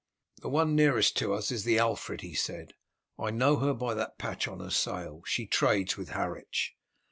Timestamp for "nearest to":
0.75-1.31